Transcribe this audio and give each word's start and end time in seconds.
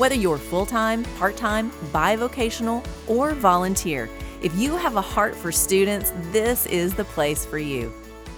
Whether 0.00 0.14
you're 0.14 0.38
full 0.38 0.64
time, 0.64 1.04
part 1.18 1.36
time, 1.36 1.70
bivocational, 1.92 2.82
or 3.06 3.34
volunteer, 3.34 4.08
if 4.40 4.56
you 4.56 4.74
have 4.78 4.96
a 4.96 5.02
heart 5.02 5.36
for 5.36 5.52
students, 5.52 6.10
this 6.32 6.64
is 6.64 6.94
the 6.94 7.04
place 7.04 7.44
for 7.44 7.58
you. 7.58 7.92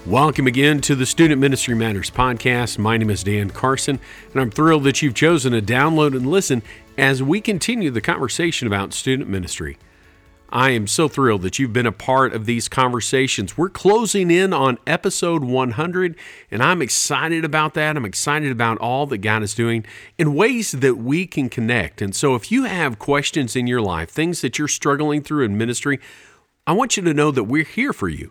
Welcome 0.04 0.48
again 0.48 0.80
to 0.80 0.96
the 0.96 1.06
Student 1.06 1.40
Ministry 1.40 1.76
Matters 1.76 2.10
podcast. 2.10 2.78
My 2.78 2.96
name 2.96 3.10
is 3.10 3.22
Dan 3.22 3.48
Carson, 3.48 4.00
and 4.32 4.42
I'm 4.42 4.50
thrilled 4.50 4.82
that 4.82 5.02
you've 5.02 5.14
chosen 5.14 5.52
to 5.52 5.62
download 5.62 6.16
and 6.16 6.26
listen 6.26 6.64
as 6.98 7.22
we 7.22 7.40
continue 7.40 7.92
the 7.92 8.00
conversation 8.00 8.66
about 8.66 8.92
student 8.92 9.30
ministry. 9.30 9.78
I 10.52 10.72
am 10.72 10.86
so 10.86 11.08
thrilled 11.08 11.40
that 11.42 11.58
you've 11.58 11.72
been 11.72 11.86
a 11.86 11.92
part 11.92 12.34
of 12.34 12.44
these 12.44 12.68
conversations. 12.68 13.56
We're 13.56 13.70
closing 13.70 14.30
in 14.30 14.52
on 14.52 14.78
episode 14.86 15.42
100, 15.42 16.14
and 16.50 16.62
I'm 16.62 16.82
excited 16.82 17.42
about 17.42 17.72
that. 17.72 17.96
I'm 17.96 18.04
excited 18.04 18.52
about 18.52 18.76
all 18.76 19.06
that 19.06 19.18
God 19.18 19.42
is 19.42 19.54
doing 19.54 19.86
in 20.18 20.34
ways 20.34 20.72
that 20.72 20.98
we 20.98 21.26
can 21.26 21.48
connect. 21.48 22.02
And 22.02 22.14
so, 22.14 22.34
if 22.34 22.52
you 22.52 22.64
have 22.64 22.98
questions 22.98 23.56
in 23.56 23.66
your 23.66 23.80
life, 23.80 24.10
things 24.10 24.42
that 24.42 24.58
you're 24.58 24.68
struggling 24.68 25.22
through 25.22 25.46
in 25.46 25.56
ministry, 25.56 25.98
I 26.66 26.72
want 26.72 26.98
you 26.98 27.02
to 27.02 27.14
know 27.14 27.30
that 27.30 27.44
we're 27.44 27.64
here 27.64 27.94
for 27.94 28.10
you. 28.10 28.30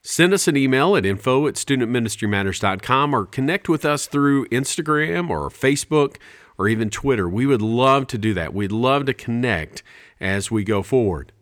Send 0.00 0.32
us 0.32 0.48
an 0.48 0.56
email 0.56 0.96
at 0.96 1.04
info 1.04 1.46
at 1.46 1.56
studentministrymatters.com 1.56 3.14
or 3.14 3.26
connect 3.26 3.68
with 3.68 3.84
us 3.84 4.06
through 4.06 4.46
Instagram 4.46 5.28
or 5.28 5.50
Facebook 5.50 6.16
or 6.56 6.68
even 6.68 6.88
Twitter. 6.88 7.28
We 7.28 7.44
would 7.44 7.60
love 7.60 8.06
to 8.06 8.16
do 8.16 8.32
that. 8.32 8.54
We'd 8.54 8.72
love 8.72 9.04
to 9.04 9.12
connect 9.12 9.82
as 10.18 10.50
we 10.50 10.64
go 10.64 10.82
forward. 10.82 11.32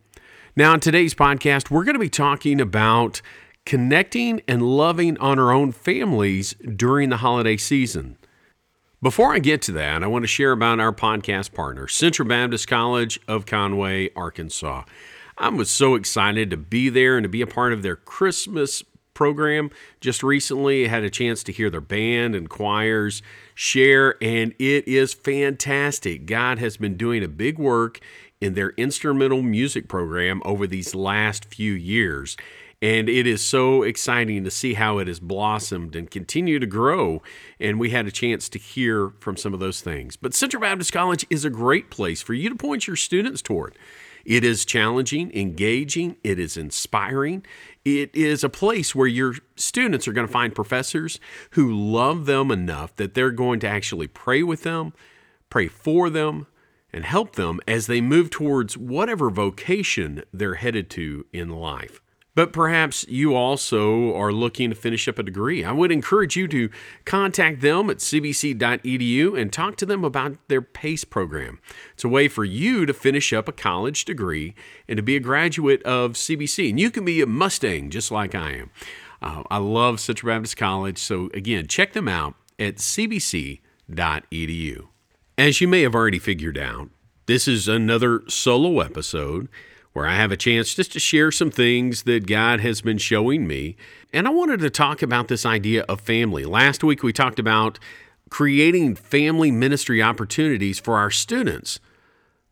Now, 0.58 0.74
in 0.74 0.80
today's 0.80 1.14
podcast, 1.14 1.70
we're 1.70 1.84
going 1.84 1.94
to 1.94 2.00
be 2.00 2.08
talking 2.08 2.60
about 2.60 3.22
connecting 3.64 4.42
and 4.48 4.60
loving 4.60 5.16
on 5.18 5.38
our 5.38 5.52
own 5.52 5.70
families 5.70 6.54
during 6.54 7.10
the 7.10 7.18
holiday 7.18 7.56
season. 7.56 8.18
Before 9.00 9.32
I 9.32 9.38
get 9.38 9.62
to 9.62 9.72
that, 9.74 10.02
I 10.02 10.08
want 10.08 10.24
to 10.24 10.26
share 10.26 10.50
about 10.50 10.80
our 10.80 10.92
podcast 10.92 11.54
partner, 11.54 11.86
Central 11.86 12.26
Baptist 12.26 12.66
College 12.66 13.20
of 13.28 13.46
Conway, 13.46 14.10
Arkansas. 14.16 14.82
I 15.38 15.48
was 15.50 15.70
so 15.70 15.94
excited 15.94 16.50
to 16.50 16.56
be 16.56 16.88
there 16.88 17.16
and 17.16 17.22
to 17.22 17.28
be 17.28 17.40
a 17.40 17.46
part 17.46 17.72
of 17.72 17.84
their 17.84 17.94
Christmas 17.94 18.82
program. 19.14 19.70
Just 20.00 20.24
recently, 20.24 20.86
I 20.86 20.88
had 20.88 21.04
a 21.04 21.10
chance 21.10 21.44
to 21.44 21.52
hear 21.52 21.70
their 21.70 21.80
band 21.80 22.34
and 22.34 22.50
choirs 22.50 23.22
share, 23.54 24.16
and 24.20 24.54
it 24.58 24.88
is 24.88 25.14
fantastic. 25.14 26.26
God 26.26 26.58
has 26.58 26.76
been 26.76 26.96
doing 26.96 27.22
a 27.22 27.28
big 27.28 27.60
work 27.60 28.00
in 28.40 28.54
their 28.54 28.70
instrumental 28.76 29.42
music 29.42 29.88
program 29.88 30.42
over 30.44 30.66
these 30.66 30.94
last 30.94 31.44
few 31.44 31.72
years. 31.72 32.36
And 32.80 33.08
it 33.08 33.26
is 33.26 33.42
so 33.42 33.82
exciting 33.82 34.44
to 34.44 34.50
see 34.52 34.74
how 34.74 34.98
it 34.98 35.08
has 35.08 35.18
blossomed 35.18 35.96
and 35.96 36.08
continue 36.08 36.60
to 36.60 36.66
grow. 36.66 37.22
And 37.58 37.80
we 37.80 37.90
had 37.90 38.06
a 38.06 38.12
chance 38.12 38.48
to 38.50 38.58
hear 38.58 39.12
from 39.18 39.36
some 39.36 39.52
of 39.52 39.58
those 39.58 39.80
things. 39.80 40.16
But 40.16 40.32
Central 40.32 40.60
Baptist 40.60 40.92
College 40.92 41.26
is 41.28 41.44
a 41.44 41.50
great 41.50 41.90
place 41.90 42.22
for 42.22 42.34
you 42.34 42.48
to 42.48 42.54
point 42.54 42.86
your 42.86 42.94
students 42.94 43.42
toward. 43.42 43.76
It 44.24 44.44
is 44.44 44.64
challenging, 44.64 45.34
engaging, 45.34 46.16
it 46.22 46.38
is 46.38 46.56
inspiring. 46.56 47.44
It 47.84 48.14
is 48.14 48.44
a 48.44 48.48
place 48.48 48.94
where 48.94 49.06
your 49.06 49.34
students 49.56 50.06
are 50.06 50.12
going 50.12 50.26
to 50.26 50.32
find 50.32 50.54
professors 50.54 51.18
who 51.52 51.74
love 51.74 52.26
them 52.26 52.50
enough 52.50 52.94
that 52.96 53.14
they're 53.14 53.30
going 53.30 53.58
to 53.60 53.68
actually 53.68 54.06
pray 54.06 54.42
with 54.42 54.62
them, 54.62 54.92
pray 55.48 55.66
for 55.66 56.10
them, 56.10 56.46
and 56.92 57.04
help 57.04 57.36
them 57.36 57.60
as 57.66 57.86
they 57.86 58.00
move 58.00 58.30
towards 58.30 58.76
whatever 58.76 59.30
vocation 59.30 60.22
they're 60.32 60.54
headed 60.54 60.88
to 60.90 61.26
in 61.32 61.50
life. 61.50 62.00
But 62.38 62.52
perhaps 62.52 63.04
you 63.08 63.34
also 63.34 64.14
are 64.14 64.30
looking 64.30 64.70
to 64.70 64.76
finish 64.76 65.08
up 65.08 65.18
a 65.18 65.24
degree. 65.24 65.64
I 65.64 65.72
would 65.72 65.90
encourage 65.90 66.36
you 66.36 66.46
to 66.46 66.70
contact 67.04 67.62
them 67.62 67.90
at 67.90 67.96
cbc.edu 67.96 69.36
and 69.36 69.52
talk 69.52 69.74
to 69.78 69.86
them 69.86 70.04
about 70.04 70.36
their 70.46 70.62
PACE 70.62 71.02
program. 71.02 71.58
It's 71.94 72.04
a 72.04 72.08
way 72.08 72.28
for 72.28 72.44
you 72.44 72.86
to 72.86 72.94
finish 72.94 73.32
up 73.32 73.48
a 73.48 73.52
college 73.52 74.04
degree 74.04 74.54
and 74.86 74.98
to 74.98 75.02
be 75.02 75.16
a 75.16 75.20
graduate 75.20 75.82
of 75.82 76.12
CBC. 76.12 76.70
And 76.70 76.78
you 76.78 76.92
can 76.92 77.04
be 77.04 77.20
a 77.20 77.26
Mustang 77.26 77.90
just 77.90 78.12
like 78.12 78.36
I 78.36 78.52
am. 78.52 78.70
Uh, 79.20 79.42
I 79.50 79.56
love 79.56 79.98
Central 79.98 80.32
Baptist 80.32 80.56
College. 80.56 80.98
So, 80.98 81.30
again, 81.34 81.66
check 81.66 81.92
them 81.92 82.06
out 82.06 82.36
at 82.56 82.76
cbc.edu. 82.76 83.58
As 85.38 85.60
you 85.60 85.68
may 85.68 85.82
have 85.82 85.94
already 85.94 86.18
figured 86.18 86.58
out, 86.58 86.90
this 87.26 87.46
is 87.46 87.68
another 87.68 88.22
solo 88.26 88.80
episode 88.80 89.48
where 89.92 90.04
I 90.04 90.16
have 90.16 90.32
a 90.32 90.36
chance 90.36 90.74
just 90.74 90.90
to 90.94 90.98
share 90.98 91.30
some 91.30 91.52
things 91.52 92.02
that 92.02 92.26
God 92.26 92.58
has 92.58 92.80
been 92.80 92.98
showing 92.98 93.46
me. 93.46 93.76
And 94.12 94.26
I 94.26 94.30
wanted 94.30 94.58
to 94.58 94.68
talk 94.68 95.00
about 95.00 95.28
this 95.28 95.46
idea 95.46 95.82
of 95.82 96.00
family. 96.00 96.44
Last 96.44 96.82
week 96.82 97.04
we 97.04 97.12
talked 97.12 97.38
about 97.38 97.78
creating 98.30 98.96
family 98.96 99.52
ministry 99.52 100.02
opportunities 100.02 100.80
for 100.80 100.96
our 100.96 101.12
students. 101.12 101.78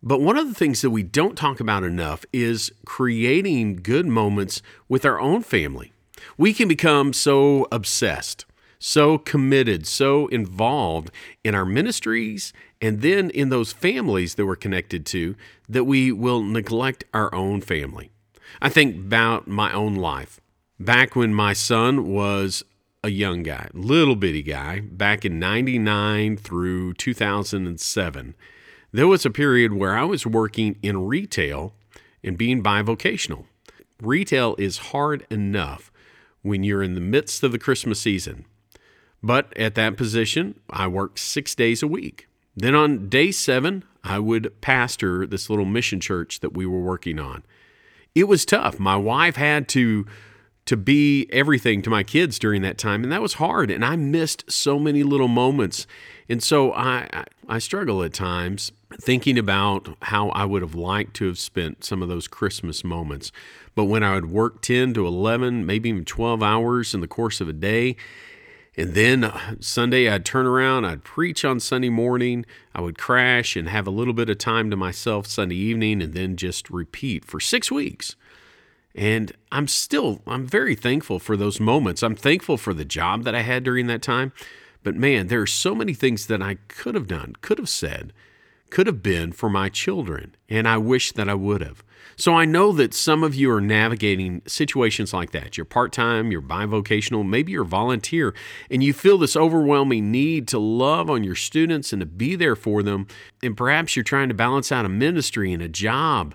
But 0.00 0.20
one 0.20 0.38
of 0.38 0.46
the 0.46 0.54
things 0.54 0.80
that 0.82 0.90
we 0.90 1.02
don't 1.02 1.36
talk 1.36 1.58
about 1.58 1.82
enough 1.82 2.24
is 2.32 2.70
creating 2.84 3.80
good 3.82 4.06
moments 4.06 4.62
with 4.88 5.04
our 5.04 5.18
own 5.18 5.42
family. 5.42 5.92
We 6.38 6.54
can 6.54 6.68
become 6.68 7.12
so 7.12 7.66
obsessed 7.72 8.46
so 8.78 9.18
committed, 9.18 9.86
so 9.86 10.26
involved 10.28 11.10
in 11.44 11.54
our 11.54 11.64
ministries 11.64 12.52
and 12.80 13.00
then 13.00 13.30
in 13.30 13.48
those 13.48 13.72
families 13.72 14.34
that 14.34 14.46
we're 14.46 14.56
connected 14.56 15.06
to 15.06 15.34
that 15.68 15.84
we 15.84 16.12
will 16.12 16.42
neglect 16.42 17.04
our 17.14 17.34
own 17.34 17.60
family. 17.60 18.10
I 18.60 18.68
think 18.68 18.96
about 18.96 19.46
my 19.46 19.72
own 19.72 19.94
life. 19.94 20.40
Back 20.78 21.16
when 21.16 21.34
my 21.34 21.52
son 21.52 22.12
was 22.12 22.62
a 23.02 23.10
young 23.10 23.42
guy, 23.42 23.68
little 23.72 24.16
bitty 24.16 24.42
guy, 24.42 24.80
back 24.80 25.24
in 25.24 25.38
99 25.38 26.36
through 26.36 26.94
2007, 26.94 28.34
there 28.92 29.06
was 29.06 29.24
a 29.24 29.30
period 29.30 29.72
where 29.72 29.96
I 29.96 30.04
was 30.04 30.26
working 30.26 30.78
in 30.82 31.06
retail 31.06 31.74
and 32.22 32.36
being 32.36 32.62
bivocational. 32.62 33.46
Retail 34.00 34.54
is 34.58 34.78
hard 34.78 35.26
enough 35.30 35.90
when 36.42 36.62
you're 36.62 36.82
in 36.82 36.94
the 36.94 37.00
midst 37.00 37.42
of 37.42 37.52
the 37.52 37.58
Christmas 37.58 38.00
season 38.00 38.44
but 39.22 39.56
at 39.56 39.74
that 39.74 39.96
position, 39.96 40.60
I 40.70 40.86
worked 40.86 41.18
six 41.18 41.54
days 41.54 41.82
a 41.82 41.88
week. 41.88 42.28
Then 42.56 42.74
on 42.74 43.08
day 43.08 43.30
seven, 43.30 43.84
I 44.02 44.18
would 44.18 44.60
pastor 44.60 45.26
this 45.26 45.50
little 45.50 45.64
mission 45.64 46.00
church 46.00 46.40
that 46.40 46.54
we 46.54 46.64
were 46.64 46.80
working 46.80 47.18
on. 47.18 47.42
It 48.14 48.24
was 48.24 48.46
tough. 48.46 48.78
My 48.80 48.96
wife 48.96 49.36
had 49.36 49.68
to 49.70 50.06
to 50.64 50.76
be 50.76 51.28
everything 51.30 51.80
to 51.80 51.90
my 51.90 52.02
kids 52.02 52.40
during 52.40 52.60
that 52.62 52.76
time, 52.76 53.04
and 53.04 53.12
that 53.12 53.22
was 53.22 53.34
hard. 53.34 53.70
And 53.70 53.84
I 53.84 53.94
missed 53.94 54.50
so 54.50 54.80
many 54.80 55.04
little 55.04 55.28
moments, 55.28 55.86
and 56.28 56.42
so 56.42 56.72
I 56.72 57.24
I 57.48 57.58
struggle 57.58 58.02
at 58.02 58.12
times 58.12 58.72
thinking 59.00 59.38
about 59.38 59.96
how 60.02 60.30
I 60.30 60.44
would 60.44 60.62
have 60.62 60.74
liked 60.74 61.14
to 61.16 61.26
have 61.26 61.38
spent 61.38 61.84
some 61.84 62.02
of 62.02 62.08
those 62.08 62.26
Christmas 62.26 62.82
moments. 62.82 63.30
But 63.74 63.84
when 63.84 64.02
I 64.02 64.14
would 64.14 64.30
work 64.30 64.62
ten 64.62 64.94
to 64.94 65.06
eleven, 65.06 65.66
maybe 65.66 65.90
even 65.90 66.04
twelve 66.04 66.42
hours 66.42 66.94
in 66.94 67.00
the 67.00 67.08
course 67.08 67.40
of 67.40 67.48
a 67.48 67.52
day, 67.52 67.96
and 68.76 68.94
then 68.94 69.24
uh, 69.24 69.56
Sunday, 69.60 70.08
I'd 70.08 70.24
turn 70.24 70.46
around, 70.46 70.84
I'd 70.84 71.04
preach 71.04 71.44
on 71.44 71.60
Sunday 71.60 71.88
morning, 71.88 72.44
I 72.74 72.80
would 72.82 72.98
crash 72.98 73.56
and 73.56 73.68
have 73.68 73.86
a 73.86 73.90
little 73.90 74.12
bit 74.12 74.28
of 74.28 74.38
time 74.38 74.70
to 74.70 74.76
myself 74.76 75.26
Sunday 75.26 75.56
evening, 75.56 76.02
and 76.02 76.12
then 76.12 76.36
just 76.36 76.68
repeat 76.68 77.24
for 77.24 77.40
six 77.40 77.70
weeks. 77.70 78.16
And 78.94 79.32
I'm 79.52 79.68
still, 79.68 80.22
I'm 80.26 80.46
very 80.46 80.74
thankful 80.74 81.18
for 81.18 81.36
those 81.36 81.60
moments. 81.60 82.02
I'm 82.02 82.16
thankful 82.16 82.56
for 82.56 82.72
the 82.72 82.84
job 82.84 83.24
that 83.24 83.34
I 83.34 83.42
had 83.42 83.62
during 83.64 83.86
that 83.88 84.02
time. 84.02 84.32
But 84.82 84.94
man, 84.94 85.26
there 85.26 85.40
are 85.42 85.46
so 85.46 85.74
many 85.74 85.94
things 85.94 86.26
that 86.26 86.40
I 86.40 86.58
could 86.68 86.94
have 86.94 87.06
done, 87.06 87.34
could 87.40 87.58
have 87.58 87.68
said, 87.68 88.12
could 88.70 88.86
have 88.86 89.02
been 89.02 89.32
for 89.32 89.50
my 89.50 89.68
children, 89.68 90.34
and 90.48 90.68
I 90.68 90.76
wish 90.78 91.12
that 91.12 91.28
I 91.28 91.34
would 91.34 91.60
have. 91.60 91.82
So 92.18 92.32
I 92.32 92.46
know 92.46 92.72
that 92.72 92.94
some 92.94 93.22
of 93.22 93.34
you 93.34 93.50
are 93.50 93.60
navigating 93.60 94.40
situations 94.46 95.12
like 95.12 95.32
that. 95.32 95.58
You're 95.58 95.66
part 95.66 95.92
time, 95.92 96.30
you're 96.30 96.40
bivocational, 96.40 97.28
maybe 97.28 97.52
you're 97.52 97.64
volunteer, 97.64 98.34
and 98.70 98.82
you 98.82 98.94
feel 98.94 99.18
this 99.18 99.36
overwhelming 99.36 100.10
need 100.10 100.48
to 100.48 100.58
love 100.58 101.10
on 101.10 101.24
your 101.24 101.34
students 101.34 101.92
and 101.92 102.00
to 102.00 102.06
be 102.06 102.34
there 102.34 102.56
for 102.56 102.82
them. 102.82 103.06
And 103.42 103.54
perhaps 103.54 103.94
you're 103.94 104.02
trying 104.02 104.28
to 104.28 104.34
balance 104.34 104.72
out 104.72 104.86
a 104.86 104.88
ministry 104.88 105.52
and 105.52 105.62
a 105.62 105.68
job. 105.68 106.34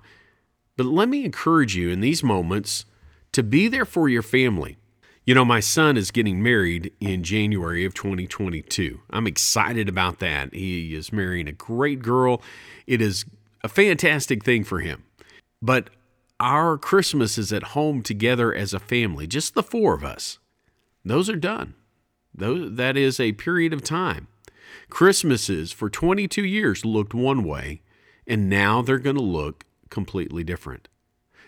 But 0.77 0.85
let 0.85 1.09
me 1.09 1.25
encourage 1.25 1.75
you 1.75 1.89
in 1.89 1.99
these 1.99 2.23
moments 2.23 2.85
to 3.31 3.41
be 3.41 3.67
there 3.67 3.85
for 3.85 4.07
your 4.07 4.21
family. 4.21 4.77
You 5.25 5.33
know, 5.33 5.45
my 5.45 5.61
son 5.61 5.97
is 5.97 6.11
getting 6.11 6.43
married 6.43 6.93
in 6.99 7.23
January 7.23 7.85
of 7.85 7.95
2022. 7.95 8.99
I'm 9.09 9.25
excited 9.25 9.89
about 9.89 10.19
that. 10.19 10.53
He 10.53 10.93
is 10.93 11.11
marrying 11.11 11.47
a 11.47 11.51
great 11.51 12.03
girl. 12.03 12.41
It 12.85 13.01
is 13.01 13.25
a 13.63 13.69
fantastic 13.69 14.43
thing 14.43 14.63
for 14.63 14.79
him. 14.79 15.03
But 15.61 15.89
our 16.39 16.77
Christmas 16.77 17.37
is 17.37 17.53
at 17.53 17.63
home 17.63 18.01
together 18.01 18.53
as 18.53 18.73
a 18.73 18.79
family, 18.79 19.27
just 19.27 19.53
the 19.53 19.63
four 19.63 19.93
of 19.93 20.03
us. 20.03 20.39
Those 21.05 21.29
are 21.29 21.35
done. 21.35 21.75
Those, 22.33 22.75
that 22.75 22.97
is 22.97 23.19
a 23.19 23.33
period 23.33 23.73
of 23.73 23.83
time. 23.83 24.27
Christmases 24.89 25.71
for 25.71 25.89
22 25.89 26.43
years 26.43 26.85
looked 26.85 27.13
one 27.13 27.43
way, 27.43 27.81
and 28.25 28.49
now 28.49 28.81
they're 28.81 28.97
going 28.97 29.15
to 29.15 29.21
look 29.21 29.65
completely 29.89 30.43
different. 30.43 30.87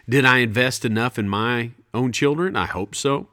Did 0.07 0.25
I 0.25 0.39
invest 0.39 0.83
enough 0.83 1.17
in 1.17 1.29
my 1.29 1.71
own 1.93 2.11
children? 2.11 2.55
I 2.55 2.65
hope 2.65 2.93
so. 2.93 3.29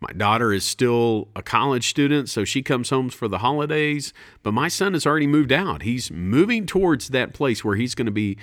My 0.00 0.12
daughter 0.12 0.52
is 0.52 0.64
still 0.64 1.28
a 1.36 1.42
college 1.42 1.88
student, 1.88 2.28
so 2.28 2.44
she 2.44 2.60
comes 2.60 2.90
home 2.90 3.08
for 3.08 3.28
the 3.28 3.38
holidays. 3.38 4.12
But 4.42 4.52
my 4.52 4.66
son 4.66 4.94
has 4.94 5.06
already 5.06 5.28
moved 5.28 5.52
out. 5.52 5.82
He's 5.82 6.10
moving 6.10 6.66
towards 6.66 7.10
that 7.10 7.32
place 7.32 7.64
where 7.64 7.76
he's 7.76 7.94
going 7.94 8.06
to 8.06 8.12
be 8.12 8.36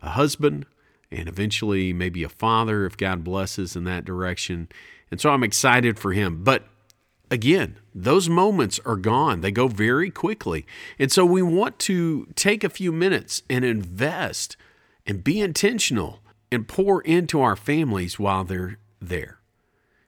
a 0.00 0.10
husband 0.10 0.66
and 1.10 1.28
eventually 1.28 1.92
maybe 1.92 2.22
a 2.22 2.28
father 2.28 2.84
if 2.86 2.96
God 2.96 3.24
blesses 3.24 3.76
in 3.76 3.84
that 3.84 4.04
direction. 4.04 4.68
And 5.10 5.20
so 5.20 5.30
I'm 5.30 5.44
excited 5.44 5.98
for 5.98 6.12
him. 6.12 6.44
But 6.44 6.64
again, 7.30 7.76
those 7.94 8.28
moments 8.28 8.78
are 8.84 8.96
gone. 8.96 9.40
They 9.40 9.50
go 9.50 9.68
very 9.68 10.10
quickly. 10.10 10.66
And 10.98 11.10
so 11.10 11.24
we 11.24 11.42
want 11.42 11.78
to 11.80 12.26
take 12.34 12.62
a 12.64 12.68
few 12.68 12.92
minutes 12.92 13.42
and 13.48 13.64
invest 13.64 14.56
and 15.06 15.24
be 15.24 15.40
intentional 15.40 16.20
and 16.50 16.68
pour 16.68 17.00
into 17.02 17.40
our 17.40 17.56
families 17.56 18.18
while 18.18 18.44
they're 18.44 18.78
there. 19.00 19.38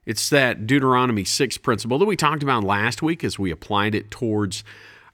It's 0.07 0.29
that 0.31 0.67
Deuteronomy 0.67 1.25
6 1.25 1.59
principle 1.59 1.99
that 1.99 2.07
we 2.07 2.17
talked 2.17 2.43
about 2.43 2.65
last 2.65 3.03
week 3.03 3.23
as 3.23 3.39
we 3.39 3.51
applied 3.51 3.95
it 3.95 4.11
towards 4.11 4.65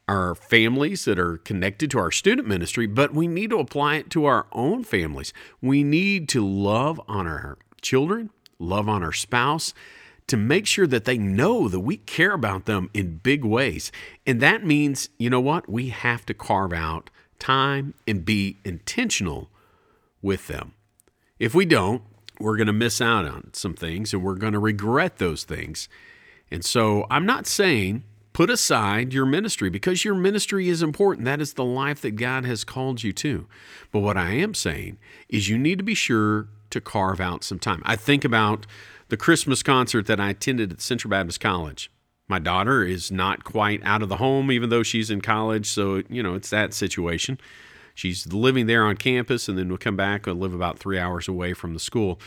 our 0.08 0.34
families 0.34 1.04
that 1.04 1.18
are 1.18 1.38
connected 1.38 1.90
to 1.90 1.98
our 1.98 2.12
student 2.12 2.46
ministry, 2.46 2.86
but 2.86 3.12
we 3.12 3.26
need 3.26 3.50
to 3.50 3.58
apply 3.58 3.96
it 3.96 4.10
to 4.10 4.24
our 4.24 4.46
own 4.52 4.84
families. 4.84 5.32
We 5.60 5.82
need 5.82 6.28
to 6.30 6.46
love 6.46 7.00
on 7.08 7.26
our 7.26 7.58
children, 7.82 8.30
love 8.58 8.88
on 8.88 9.02
our 9.02 9.12
spouse, 9.12 9.74
to 10.28 10.36
make 10.36 10.66
sure 10.66 10.86
that 10.86 11.04
they 11.04 11.18
know 11.18 11.68
that 11.68 11.80
we 11.80 11.96
care 11.98 12.32
about 12.32 12.66
them 12.66 12.90
in 12.94 13.18
big 13.18 13.44
ways. 13.44 13.92
And 14.26 14.40
that 14.40 14.64
means, 14.64 15.08
you 15.18 15.30
know 15.30 15.40
what? 15.40 15.68
We 15.68 15.88
have 15.90 16.26
to 16.26 16.34
carve 16.34 16.72
out 16.72 17.10
time 17.38 17.94
and 18.06 18.24
be 18.24 18.58
intentional 18.64 19.50
with 20.22 20.46
them. 20.46 20.72
If 21.38 21.54
we 21.54 21.64
don't, 21.64 22.02
we're 22.40 22.56
going 22.56 22.66
to 22.66 22.72
miss 22.72 23.00
out 23.00 23.24
on 23.24 23.50
some 23.52 23.74
things 23.74 24.12
and 24.12 24.22
we're 24.22 24.34
going 24.34 24.52
to 24.52 24.58
regret 24.58 25.18
those 25.18 25.44
things. 25.44 25.88
And 26.50 26.64
so 26.64 27.06
I'm 27.10 27.26
not 27.26 27.46
saying 27.46 28.04
put 28.36 28.50
aside 28.50 29.14
your 29.14 29.24
ministry 29.24 29.70
because 29.70 30.04
your 30.04 30.14
ministry 30.14 30.68
is 30.68 30.82
important. 30.82 31.24
That 31.24 31.40
is 31.40 31.54
the 31.54 31.64
life 31.64 32.02
that 32.02 32.16
God 32.16 32.44
has 32.44 32.64
called 32.64 33.02
you 33.02 33.10
to. 33.14 33.46
But 33.90 34.00
what 34.00 34.18
I 34.18 34.32
am 34.32 34.52
saying 34.52 34.98
is 35.30 35.48
you 35.48 35.56
need 35.56 35.78
to 35.78 35.82
be 35.82 35.94
sure 35.94 36.48
to 36.68 36.78
carve 36.78 37.18
out 37.18 37.44
some 37.44 37.58
time. 37.58 37.80
I 37.86 37.96
think 37.96 38.26
about 38.26 38.66
the 39.08 39.16
Christmas 39.16 39.62
concert 39.62 40.04
that 40.08 40.20
I 40.20 40.28
attended 40.28 40.70
at 40.70 40.82
Central 40.82 41.10
Baptist 41.10 41.40
College. 41.40 41.90
My 42.28 42.38
daughter 42.38 42.82
is 42.84 43.10
not 43.10 43.42
quite 43.42 43.82
out 43.82 44.02
of 44.02 44.10
the 44.10 44.18
home, 44.18 44.52
even 44.52 44.68
though 44.68 44.82
she's 44.82 45.10
in 45.10 45.22
college. 45.22 45.66
So, 45.66 46.02
you 46.10 46.22
know, 46.22 46.34
it's 46.34 46.50
that 46.50 46.74
situation. 46.74 47.40
She's 47.94 48.30
living 48.30 48.66
there 48.66 48.84
on 48.84 48.98
campus 48.98 49.48
and 49.48 49.56
then 49.56 49.70
will 49.70 49.78
come 49.78 49.96
back 49.96 50.26
and 50.26 50.38
live 50.38 50.52
about 50.52 50.78
three 50.78 50.98
hours 50.98 51.26
away 51.26 51.54
from 51.54 51.72
the 51.72 51.80
school. 51.80 52.20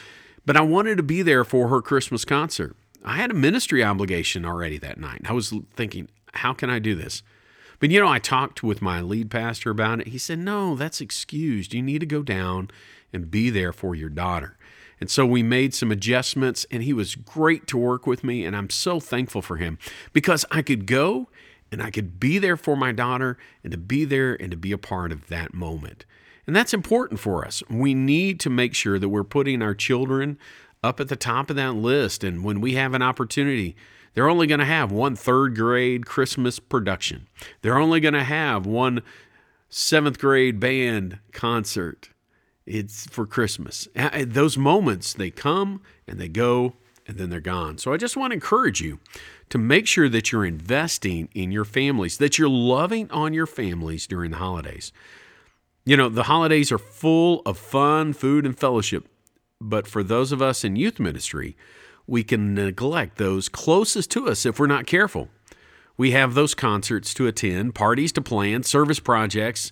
But 0.44 0.58
I 0.58 0.62
wanted 0.62 0.98
to 0.98 1.04
be 1.04 1.22
there 1.22 1.44
for 1.44 1.68
her 1.68 1.84
Christmas 1.84 2.26
concert. 2.26 2.76
I 3.04 3.18
had 3.18 3.32
a 3.32 3.36
ministry 3.36 3.84
obligation 3.84 4.46
already 4.46 4.78
that 4.80 5.00
night. 5.00 5.22
I 5.26 5.34
was 5.34 5.54
thinking, 5.74 6.10
how 6.34 6.54
can 6.54 6.70
I 6.70 6.80
do 6.80 6.96
this? 6.96 7.24
But 7.80 7.92
you 7.92 8.00
know, 8.00 8.08
I 8.08 8.20
talked 8.20 8.62
with 8.62 8.82
my 8.82 9.02
lead 9.02 9.32
pastor 9.32 9.70
about 9.70 10.02
it. 10.02 10.08
He 10.08 10.18
said, 10.18 10.40
no, 10.40 10.76
that's 10.76 11.00
excused. 11.00 11.74
You 11.74 11.82
need 11.82 12.00
to 12.00 12.06
go 12.06 12.22
down 12.22 12.70
and 13.14 13.32
be 13.32 13.50
there 13.50 13.72
for 13.72 13.96
your 13.96 14.10
daughter. 14.10 14.58
And 15.00 15.10
so 15.10 15.26
we 15.26 15.44
made 15.44 15.74
some 15.74 15.92
adjustments, 15.92 16.66
and 16.70 16.84
he 16.84 16.92
was 16.92 17.16
great 17.16 17.68
to 17.68 17.78
work 17.78 18.06
with 18.06 18.24
me. 18.24 18.44
And 18.44 18.56
I'm 18.56 18.70
so 18.70 19.00
thankful 19.00 19.42
for 19.42 19.56
him 19.56 19.78
because 20.12 20.46
I 20.52 20.62
could 20.62 20.86
go 20.86 21.30
and 21.72 21.82
I 21.82 21.90
could 21.90 22.20
be 22.20 22.38
there 22.38 22.58
for 22.58 22.76
my 22.76 22.92
daughter 22.92 23.38
and 23.64 23.72
to 23.72 23.78
be 23.78 24.04
there 24.04 24.34
and 24.42 24.52
to 24.52 24.58
be 24.58 24.74
a 24.74 24.78
part 24.78 25.14
of 25.14 25.28
that 25.28 25.54
moment. 25.54 26.06
And 26.46 26.56
that's 26.56 26.74
important 26.74 27.20
for 27.20 27.46
us. 27.46 27.64
We 27.70 27.94
need 27.94 28.40
to 28.42 28.50
make 28.50 28.74
sure 28.74 29.00
that 29.00 29.10
we're 29.10 29.24
putting 29.24 29.62
our 29.62 29.76
children 29.76 30.38
up 30.84 31.00
at 31.00 31.08
the 31.08 31.16
top 31.16 31.50
of 31.50 31.56
that 31.56 31.76
list. 31.76 32.24
And 32.24 32.44
when 32.44 32.62
we 32.62 32.76
have 32.76 32.94
an 32.94 33.02
opportunity, 33.02 33.76
they're 34.14 34.30
only 34.30 34.48
going 34.48 34.60
to 34.60 34.66
have 34.66 34.92
one 34.92 35.16
third 35.16 35.56
grade 35.56 36.06
Christmas 36.06 36.60
production, 36.60 37.28
they're 37.62 37.78
only 37.78 38.00
going 38.00 38.14
to 38.14 38.24
have 38.24 38.66
one 38.66 39.02
seventh 39.70 40.20
grade 40.20 40.60
band 40.60 41.20
concert. 41.32 42.10
It's 42.66 43.08
for 43.08 43.26
Christmas. 43.26 43.88
Those 43.96 44.58
moments, 44.58 45.14
they 45.14 45.32
come 45.32 45.82
and 46.08 46.20
they 46.20 46.28
go 46.28 46.76
and 47.08 47.18
then 47.18 47.32
they're 47.32 47.40
gone. 47.40 47.80
So 47.80 47.92
I 47.92 47.98
just 47.98 48.16
want 48.16 48.30
to 48.30 48.36
encourage 48.36 48.80
you 48.80 49.00
to 49.50 49.58
make 49.58 49.88
sure 49.88 50.08
that 50.10 50.32
you're 50.32 50.46
investing 50.46 51.30
in 51.34 51.52
your 51.52 51.66
families, 51.66 52.20
that 52.20 52.38
you're 52.38 52.48
loving 52.48 53.10
on 53.10 53.34
your 53.34 53.48
families 53.48 54.06
during 54.06 54.30
the 54.30 54.38
holidays. 54.38 54.92
You 55.84 55.98
know, 55.98 56.10
the 56.10 56.24
holidays 56.24 56.72
are 56.72 56.78
full 56.78 57.42
of 57.48 57.58
fun, 57.58 58.14
food, 58.14 58.46
and 58.46 58.56
fellowship. 58.58 59.08
But 59.62 59.88
for 59.88 60.04
those 60.04 60.32
of 60.32 60.42
us 60.42 60.64
in 60.64 60.76
youth 60.76 61.00
ministry, 61.00 61.58
we 62.08 62.24
can 62.24 62.54
neglect 62.54 63.18
those 63.18 63.50
closest 63.50 64.10
to 64.12 64.28
us 64.28 64.46
if 64.46 64.60
we're 64.60 64.68
not 64.68 64.88
careful. 64.88 65.30
We 65.98 66.12
have 66.12 66.34
those 66.34 66.56
concerts 66.56 67.14
to 67.16 67.28
attend, 67.28 67.76
parties 67.76 68.12
to 68.14 68.22
plan, 68.22 68.64
service 68.64 69.00
projects. 69.00 69.72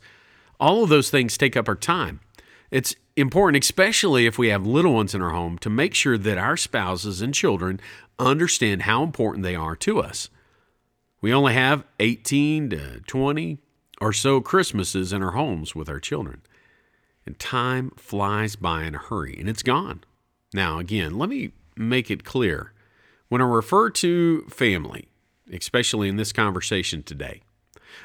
All 0.59 0.83
of 0.83 0.89
those 0.89 1.09
things 1.09 1.37
take 1.37 1.55
up 1.55 1.69
our 1.69 1.75
time. 1.75 2.19
It's 2.69 2.95
important, 3.15 3.63
especially 3.63 4.25
if 4.25 4.37
we 4.37 4.49
have 4.49 4.67
little 4.67 4.93
ones 4.93 5.15
in 5.15 5.21
our 5.21 5.31
home, 5.31 5.57
to 5.59 5.69
make 5.69 5.93
sure 5.93 6.17
that 6.17 6.37
our 6.37 6.57
spouses 6.57 7.21
and 7.21 7.33
children 7.33 7.79
understand 8.19 8.83
how 8.83 9.03
important 9.03 9.43
they 9.43 9.55
are 9.55 9.75
to 9.77 9.99
us. 9.99 10.29
We 11.21 11.33
only 11.33 11.53
have 11.53 11.85
18 11.99 12.69
to 12.71 12.99
20 12.99 13.57
or 14.01 14.13
so 14.13 14.41
Christmases 14.41 15.13
in 15.13 15.23
our 15.23 15.31
homes 15.31 15.75
with 15.75 15.89
our 15.89 15.99
children. 15.99 16.41
And 17.27 17.37
time 17.37 17.91
flies 17.97 18.55
by 18.55 18.85
in 18.85 18.95
a 18.95 18.99
hurry 18.99 19.35
and 19.37 19.49
it's 19.49 19.61
gone. 19.61 20.05
Now, 20.53 20.79
again, 20.79 21.17
let 21.17 21.27
me 21.27 21.51
make 21.75 22.09
it 22.09 22.23
clear. 22.23 22.71
When 23.27 23.41
I 23.41 23.45
refer 23.45 23.89
to 23.89 24.43
family, 24.43 25.09
especially 25.51 26.07
in 26.07 26.15
this 26.15 26.31
conversation 26.31 27.03
today, 27.03 27.41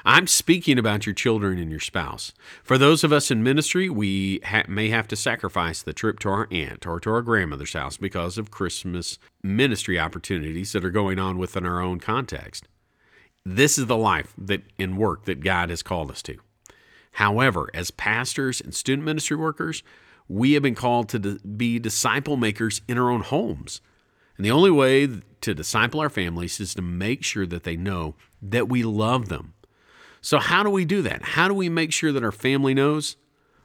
I'm 0.04 0.26
speaking 0.26 0.76
about 0.76 1.06
your 1.06 1.14
children 1.14 1.60
and 1.60 1.70
your 1.70 1.78
spouse. 1.78 2.32
For 2.64 2.76
those 2.76 3.04
of 3.04 3.12
us 3.12 3.30
in 3.30 3.44
ministry, 3.44 3.88
we 3.88 4.40
ha- 4.44 4.64
may 4.66 4.88
have 4.88 5.06
to 5.08 5.16
sacrifice 5.16 5.82
the 5.82 5.92
trip 5.92 6.18
to 6.20 6.28
our 6.28 6.48
aunt 6.50 6.84
or 6.84 6.98
to 6.98 7.10
our 7.10 7.22
grandmother's 7.22 7.74
house 7.74 7.96
because 7.96 8.38
of 8.38 8.50
Christmas 8.50 9.20
ministry 9.40 10.00
opportunities 10.00 10.72
that 10.72 10.84
are 10.84 10.90
going 10.90 11.20
on 11.20 11.38
within 11.38 11.64
our 11.64 11.80
own 11.80 12.00
context. 12.00 12.66
This 13.46 13.78
is 13.78 13.86
the 13.86 13.96
life 13.96 14.34
that 14.36 14.64
in 14.78 14.96
work 14.96 15.26
that 15.26 15.44
God 15.44 15.70
has 15.70 15.84
called 15.84 16.10
us 16.10 16.22
to. 16.22 16.38
However, 17.12 17.70
as 17.74 17.90
pastors 17.90 18.60
and 18.60 18.74
student 18.74 19.04
ministry 19.04 19.36
workers, 19.36 19.82
we 20.28 20.52
have 20.52 20.62
been 20.62 20.74
called 20.74 21.08
to 21.10 21.18
be 21.18 21.78
disciple 21.78 22.36
makers 22.36 22.80
in 22.88 22.98
our 22.98 23.10
own 23.10 23.20
homes. 23.20 23.80
And 24.36 24.46
the 24.46 24.50
only 24.50 24.70
way 24.70 25.08
to 25.42 25.54
disciple 25.54 26.00
our 26.00 26.08
families 26.08 26.58
is 26.58 26.74
to 26.74 26.82
make 26.82 27.22
sure 27.22 27.46
that 27.46 27.64
they 27.64 27.76
know 27.76 28.14
that 28.40 28.68
we 28.68 28.82
love 28.82 29.28
them 29.28 29.54
so, 30.24 30.38
how 30.38 30.62
do 30.62 30.70
we 30.70 30.84
do 30.84 31.02
that? 31.02 31.22
How 31.22 31.48
do 31.48 31.54
we 31.54 31.68
make 31.68 31.92
sure 31.92 32.12
that 32.12 32.22
our 32.22 32.30
family 32.30 32.74
knows? 32.74 33.16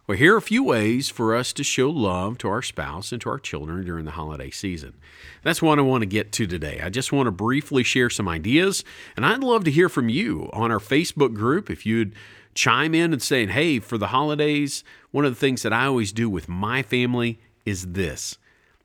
Well, 0.07 0.17
here 0.17 0.33
are 0.33 0.37
a 0.37 0.41
few 0.41 0.63
ways 0.63 1.07
for 1.07 1.35
us 1.35 1.53
to 1.53 1.63
show 1.63 1.89
love 1.89 2.39
to 2.39 2.47
our 2.47 2.63
spouse 2.63 3.11
and 3.11 3.21
to 3.21 3.29
our 3.29 3.37
children 3.37 3.85
during 3.85 4.05
the 4.05 4.11
holiday 4.11 4.49
season. 4.49 4.95
That's 5.43 5.61
what 5.61 5.77
I 5.77 5.83
want 5.83 6.01
to 6.01 6.07
get 6.07 6.31
to 6.31 6.47
today. 6.47 6.79
I 6.81 6.89
just 6.89 7.11
want 7.11 7.27
to 7.27 7.31
briefly 7.31 7.83
share 7.83 8.09
some 8.09 8.27
ideas, 8.27 8.83
and 9.15 9.23
I'd 9.23 9.43
love 9.43 9.65
to 9.65 9.71
hear 9.71 9.87
from 9.87 10.09
you 10.09 10.49
on 10.51 10.71
our 10.71 10.79
Facebook 10.79 11.35
group. 11.35 11.69
If 11.69 11.85
you'd 11.85 12.15
chime 12.57 12.95
in 12.95 13.13
and 13.13 13.21
saying, 13.21 13.49
hey, 13.49 13.79
for 13.79 13.97
the 13.97 14.07
holidays, 14.07 14.83
one 15.11 15.23
of 15.23 15.31
the 15.31 15.39
things 15.39 15.61
that 15.61 15.71
I 15.71 15.85
always 15.85 16.11
do 16.11 16.29
with 16.29 16.49
my 16.49 16.81
family 16.81 17.39
is 17.65 17.93
this 17.93 18.37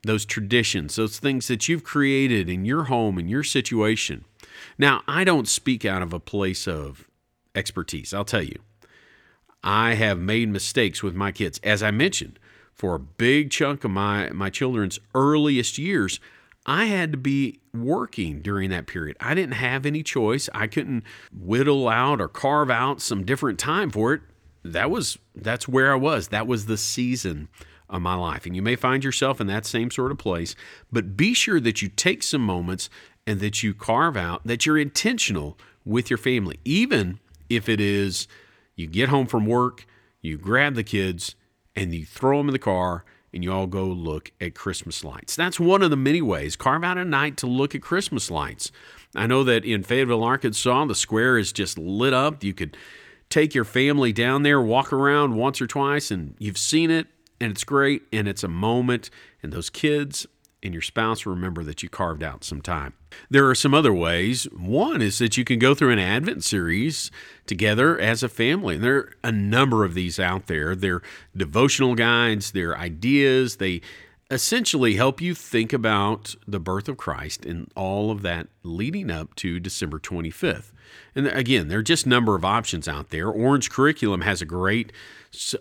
those 0.04 0.24
traditions, 0.24 0.96
those 0.96 1.20
things 1.20 1.46
that 1.46 1.68
you've 1.68 1.84
created 1.84 2.48
in 2.48 2.64
your 2.64 2.84
home, 2.84 3.20
in 3.20 3.28
your 3.28 3.44
situation. 3.44 4.24
Now, 4.76 5.02
I 5.06 5.22
don't 5.22 5.46
speak 5.46 5.84
out 5.84 6.02
of 6.02 6.12
a 6.12 6.18
place 6.18 6.66
of 6.66 7.08
expertise. 7.54 8.12
I'll 8.12 8.24
tell 8.24 8.42
you, 8.42 8.58
I 9.62 9.94
have 9.94 10.18
made 10.18 10.48
mistakes 10.48 11.04
with 11.04 11.14
my 11.14 11.30
kids. 11.30 11.60
As 11.62 11.84
I 11.84 11.92
mentioned, 11.92 12.40
for 12.74 12.96
a 12.96 12.98
big 12.98 13.52
chunk 13.52 13.84
of 13.84 13.92
my, 13.92 14.30
my 14.30 14.50
children's 14.50 14.98
earliest 15.14 15.78
years, 15.78 16.18
I 16.64 16.84
had 16.84 17.12
to 17.12 17.18
be 17.18 17.60
working 17.74 18.40
during 18.40 18.70
that 18.70 18.86
period. 18.86 19.16
I 19.20 19.34
didn't 19.34 19.54
have 19.54 19.84
any 19.84 20.02
choice. 20.02 20.48
I 20.54 20.66
couldn't 20.66 21.04
whittle 21.32 21.88
out 21.88 22.20
or 22.20 22.28
carve 22.28 22.70
out 22.70 23.00
some 23.00 23.24
different 23.24 23.58
time 23.58 23.90
for 23.90 24.14
it. 24.14 24.20
That 24.64 24.90
was 24.90 25.18
that's 25.34 25.66
where 25.66 25.92
I 25.92 25.96
was. 25.96 26.28
That 26.28 26.46
was 26.46 26.66
the 26.66 26.76
season 26.76 27.48
of 27.88 28.00
my 28.00 28.14
life. 28.14 28.46
And 28.46 28.54
you 28.54 28.62
may 28.62 28.76
find 28.76 29.02
yourself 29.02 29.40
in 29.40 29.48
that 29.48 29.66
same 29.66 29.90
sort 29.90 30.12
of 30.12 30.18
place, 30.18 30.54
but 30.90 31.16
be 31.16 31.34
sure 31.34 31.60
that 31.60 31.82
you 31.82 31.88
take 31.88 32.22
some 32.22 32.42
moments 32.42 32.88
and 33.26 33.40
that 33.40 33.62
you 33.62 33.74
carve 33.74 34.16
out 34.16 34.46
that 34.46 34.66
you're 34.66 34.78
intentional 34.78 35.58
with 35.84 36.10
your 36.10 36.18
family, 36.18 36.58
even 36.64 37.18
if 37.48 37.68
it 37.68 37.80
is 37.80 38.28
you 38.76 38.86
get 38.86 39.08
home 39.08 39.26
from 39.26 39.46
work, 39.46 39.84
you 40.20 40.38
grab 40.38 40.74
the 40.74 40.84
kids 40.84 41.34
and 41.74 41.94
you 41.94 42.04
throw 42.04 42.38
them 42.38 42.48
in 42.48 42.52
the 42.52 42.58
car 42.58 43.04
and 43.32 43.42
you 43.42 43.52
all 43.52 43.66
go 43.66 43.84
look 43.84 44.32
at 44.40 44.54
Christmas 44.54 45.04
lights. 45.04 45.36
That's 45.36 45.58
one 45.58 45.82
of 45.82 45.90
the 45.90 45.96
many 45.96 46.20
ways. 46.20 46.56
Carve 46.56 46.84
out 46.84 46.98
a 46.98 47.04
night 47.04 47.36
to 47.38 47.46
look 47.46 47.74
at 47.74 47.82
Christmas 47.82 48.30
lights. 48.30 48.70
I 49.14 49.26
know 49.26 49.44
that 49.44 49.64
in 49.64 49.82
Fayetteville, 49.82 50.24
Arkansas, 50.24 50.84
the 50.86 50.94
square 50.94 51.38
is 51.38 51.52
just 51.52 51.78
lit 51.78 52.12
up. 52.12 52.42
You 52.44 52.54
could 52.54 52.76
take 53.30 53.54
your 53.54 53.64
family 53.64 54.12
down 54.12 54.42
there, 54.42 54.60
walk 54.60 54.92
around 54.92 55.36
once 55.36 55.60
or 55.60 55.66
twice, 55.66 56.10
and 56.10 56.34
you've 56.38 56.58
seen 56.58 56.90
it, 56.90 57.06
and 57.40 57.50
it's 57.50 57.64
great, 57.64 58.02
and 58.12 58.28
it's 58.28 58.44
a 58.44 58.48
moment. 58.48 59.10
And 59.42 59.52
those 59.52 59.70
kids 59.70 60.26
and 60.62 60.72
your 60.72 60.82
spouse 60.82 61.26
remember 61.26 61.64
that 61.64 61.82
you 61.82 61.88
carved 61.88 62.22
out 62.22 62.44
some 62.44 62.62
time. 62.62 62.94
There 63.28 63.48
are 63.48 63.54
some 63.54 63.74
other 63.74 63.92
ways. 63.92 64.44
One 64.52 65.02
is 65.02 65.18
that 65.18 65.36
you 65.36 65.44
can 65.44 65.58
go 65.58 65.74
through 65.74 65.90
an 65.90 65.98
Advent 65.98 66.44
series 66.44 67.10
together 67.46 67.98
as 67.98 68.22
a 68.22 68.28
family. 68.28 68.76
And 68.76 68.84
there 68.84 68.96
are 68.96 69.12
a 69.24 69.32
number 69.32 69.84
of 69.84 69.94
these 69.94 70.18
out 70.18 70.46
there. 70.46 70.74
They're 70.74 71.02
devotional 71.36 71.94
guides, 71.94 72.52
they're 72.52 72.76
ideas, 72.76 73.56
they 73.56 73.80
essentially 74.32 74.94
help 74.94 75.20
you 75.20 75.34
think 75.34 75.72
about 75.72 76.34
the 76.48 76.58
birth 76.58 76.88
of 76.88 76.96
Christ 76.96 77.44
and 77.44 77.70
all 77.76 78.10
of 78.10 78.22
that 78.22 78.48
leading 78.62 79.10
up 79.10 79.34
to 79.36 79.60
December 79.60 79.98
25th. 79.98 80.72
And 81.14 81.26
again, 81.26 81.68
there 81.68 81.78
are 81.78 81.82
just 81.82 82.06
a 82.06 82.08
number 82.08 82.34
of 82.34 82.44
options 82.44 82.88
out 82.88 83.10
there. 83.10 83.28
Orange 83.28 83.70
Curriculum 83.70 84.22
has 84.22 84.40
a 84.40 84.46
great 84.46 84.90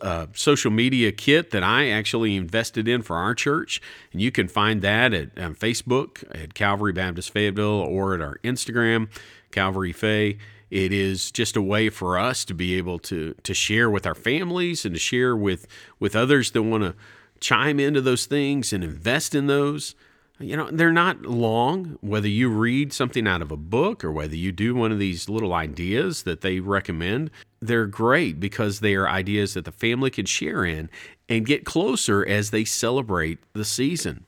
uh, 0.01 0.27
social 0.33 0.71
media 0.71 1.11
kit 1.11 1.51
that 1.51 1.63
I 1.63 1.89
actually 1.89 2.35
invested 2.35 2.87
in 2.87 3.01
for 3.01 3.17
our 3.17 3.35
church. 3.35 3.81
And 4.13 4.21
you 4.21 4.31
can 4.31 4.47
find 4.47 4.81
that 4.81 5.13
at 5.13 5.37
um, 5.37 5.53
Facebook 5.53 6.23
at 6.33 6.53
Calvary 6.53 6.93
Baptist 6.93 7.31
Fayetteville 7.31 7.65
or 7.67 8.13
at 8.13 8.21
our 8.21 8.37
Instagram, 8.43 9.09
Calvary 9.51 9.91
Fay. 9.91 10.37
It 10.69 10.93
is 10.93 11.31
just 11.31 11.57
a 11.57 11.61
way 11.61 11.89
for 11.89 12.17
us 12.17 12.45
to 12.45 12.53
be 12.53 12.75
able 12.75 12.97
to 12.99 13.35
to 13.43 13.53
share 13.53 13.89
with 13.89 14.05
our 14.07 14.15
families 14.15 14.85
and 14.85 14.95
to 14.95 14.99
share 14.99 15.35
with 15.35 15.67
with 15.99 16.15
others 16.15 16.51
that 16.51 16.63
want 16.63 16.83
to 16.83 16.95
chime 17.41 17.79
into 17.79 17.99
those 17.99 18.25
things 18.25 18.71
and 18.71 18.83
invest 18.83 19.35
in 19.35 19.47
those. 19.47 19.95
You 20.39 20.57
know, 20.57 20.69
they're 20.71 20.91
not 20.91 21.23
long, 21.23 21.97
whether 22.01 22.27
you 22.27 22.49
read 22.49 22.93
something 22.93 23.27
out 23.27 23.41
of 23.41 23.51
a 23.51 23.57
book 23.57 24.03
or 24.03 24.11
whether 24.11 24.35
you 24.35 24.51
do 24.51 24.73
one 24.73 24.91
of 24.91 24.97
these 24.97 25.29
little 25.29 25.53
ideas 25.53 26.23
that 26.23 26.41
they 26.41 26.59
recommend. 26.59 27.29
They're 27.61 27.85
great 27.85 28.39
because 28.39 28.79
they 28.79 28.95
are 28.95 29.07
ideas 29.07 29.53
that 29.53 29.65
the 29.65 29.71
family 29.71 30.09
can 30.09 30.25
share 30.25 30.65
in 30.65 30.89
and 31.29 31.45
get 31.45 31.65
closer 31.65 32.25
as 32.25 32.49
they 32.49 32.65
celebrate 32.65 33.39
the 33.53 33.65
season. 33.65 34.25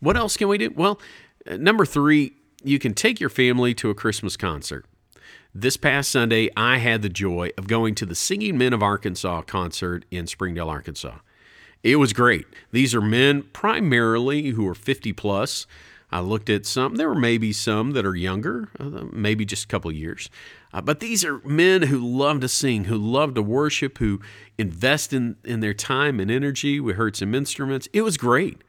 What 0.00 0.16
else 0.16 0.36
can 0.36 0.48
we 0.48 0.58
do? 0.58 0.70
Well, 0.74 1.00
uh, 1.46 1.56
number 1.56 1.84
three, 1.84 2.34
you 2.62 2.78
can 2.78 2.94
take 2.94 3.20
your 3.20 3.30
family 3.30 3.74
to 3.74 3.90
a 3.90 3.94
Christmas 3.94 4.36
concert. 4.36 4.86
This 5.54 5.76
past 5.76 6.10
Sunday, 6.10 6.50
I 6.56 6.78
had 6.78 7.02
the 7.02 7.08
joy 7.08 7.50
of 7.56 7.66
going 7.66 7.94
to 7.96 8.06
the 8.06 8.14
Singing 8.14 8.58
Men 8.58 8.72
of 8.72 8.82
Arkansas 8.82 9.42
concert 9.42 10.04
in 10.10 10.26
Springdale, 10.26 10.68
Arkansas. 10.68 11.18
It 11.82 11.96
was 11.96 12.12
great. 12.12 12.46
These 12.72 12.94
are 12.94 13.00
men 13.00 13.42
primarily 13.52 14.50
who 14.50 14.66
are 14.68 14.74
50 14.74 15.12
plus. 15.12 15.66
I 16.10 16.20
looked 16.20 16.48
at 16.48 16.66
some, 16.66 16.96
there 16.96 17.08
were 17.08 17.14
maybe 17.14 17.52
some 17.52 17.92
that 17.92 18.06
are 18.06 18.14
younger, 18.14 18.68
uh, 18.78 19.04
maybe 19.12 19.44
just 19.44 19.64
a 19.64 19.66
couple 19.68 19.90
years. 19.90 20.30
Uh, 20.72 20.80
but 20.80 21.00
these 21.00 21.24
are 21.24 21.40
men 21.40 21.82
who 21.82 21.98
love 21.98 22.40
to 22.40 22.48
sing, 22.48 22.84
who 22.84 22.96
love 22.96 23.34
to 23.34 23.42
worship, 23.42 23.98
who 23.98 24.20
invest 24.56 25.12
in, 25.12 25.36
in 25.44 25.60
their 25.60 25.74
time 25.74 26.20
and 26.20 26.30
energy. 26.30 26.78
We 26.80 26.92
heard 26.92 27.16
some 27.16 27.34
instruments. 27.34 27.88
It 27.92 28.02
was 28.02 28.16
great. 28.16 28.62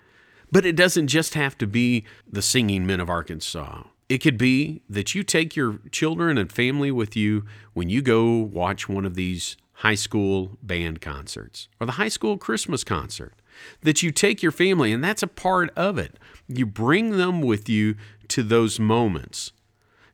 But 0.51 0.65
it 0.65 0.75
doesn't 0.75 1.07
just 1.07 1.33
have 1.33 1.57
to 1.57 1.67
be 1.67 2.05
the 2.31 2.41
singing 2.41 2.87
men 2.87 2.99
of 2.99 3.09
Arkansas. 3.09 3.83
It 4.09 4.19
could 4.19 4.37
be 4.37 4.81
that 4.89 5.13
you 5.13 5.23
take 5.23 5.55
your 5.55 5.79
children 5.91 6.37
and 6.37 6.51
family 6.51 6.91
with 6.91 7.15
you 7.15 7.43
when 7.73 7.89
you 7.89 8.01
go 8.01 8.37
watch 8.37 8.87
one 8.87 9.05
of 9.05 9.15
these 9.15 9.57
high 9.77 9.95
school 9.95 10.57
band 10.63 11.01
concerts 11.01 11.67
or 11.79 11.85
the 11.85 11.93
high 11.93 12.07
school 12.07 12.37
Christmas 12.37 12.83
concert. 12.83 13.33
That 13.81 14.03
you 14.03 14.11
take 14.11 14.43
your 14.43 14.51
family, 14.51 14.91
and 14.91 15.03
that's 15.03 15.23
a 15.23 15.27
part 15.27 15.71
of 15.75 15.97
it. 15.97 16.19
You 16.47 16.67
bring 16.67 17.17
them 17.17 17.41
with 17.41 17.67
you 17.67 17.95
to 18.27 18.43
those 18.43 18.79
moments. 18.79 19.51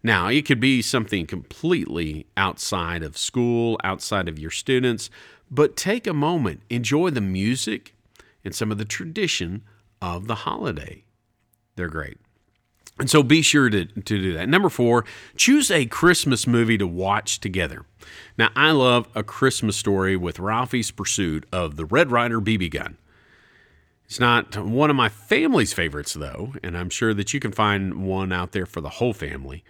Now, 0.01 0.27
it 0.27 0.46
could 0.46 0.62
be 0.62 0.82
something 0.82 1.25
completely 1.25 2.25
outside 2.38 3.03
of 3.03 3.17
school, 3.17 3.77
outside 3.84 4.29
of 4.29 4.39
your 4.39 4.51
students, 4.51 5.10
but 5.51 5.75
take 5.75 6.08
a 6.08 6.13
moment, 6.13 6.62
enjoy 6.70 7.10
the 7.10 7.22
music 7.22 7.93
and 8.46 8.55
some 8.55 8.72
of 8.72 8.77
the 8.77 8.86
tradition 8.86 9.63
of 10.01 10.27
the 10.27 10.36
holiday. 10.36 11.03
They're 11.75 11.89
great. 11.89 12.17
And 13.00 13.10
so 13.10 13.24
be 13.24 13.42
sure 13.42 13.70
to, 13.70 13.86
to 13.86 14.02
do 14.02 14.34
that. 14.34 14.48
Number 14.48 14.70
four, 14.70 15.04
choose 15.36 15.72
a 15.72 15.86
Christmas 15.88 16.46
movie 16.46 16.78
to 16.78 16.86
watch 16.86 17.40
together. 17.40 17.86
Now, 18.38 18.50
I 18.56 18.72
love 18.72 19.08
A 19.16 19.24
Christmas 19.24 19.76
Story 19.76 20.16
with 20.16 20.40
Ralphie's 20.40 20.92
pursuit 20.92 21.46
of 21.52 21.76
the 21.76 21.86
Red 21.86 22.12
Ryder 22.12 22.40
BB 22.40 22.72
gun. 22.72 22.98
It's 24.06 24.20
not 24.20 24.56
one 24.58 24.92
of 24.92 24.96
my 24.96 25.10
family's 25.10 25.74
favorites, 25.74 26.14
though, 26.14 26.54
and 26.62 26.78
I'm 26.78 26.92
sure 26.92 27.16
that 27.16 27.34
you 27.34 27.40
can 27.40 27.52
find 27.52 28.06
one 28.06 28.32
out 28.32 28.52
there 28.52 28.68
for 28.68 28.80
the 28.80 28.90
whole 28.90 29.14
family. 29.14 29.64